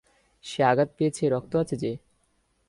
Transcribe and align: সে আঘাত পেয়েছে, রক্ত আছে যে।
সে 0.43 0.59
আঘাত 0.63 0.89
পেয়েছে, 0.97 1.23
রক্ত 1.29 1.53
আছে 1.55 1.75
যে। 1.75 1.91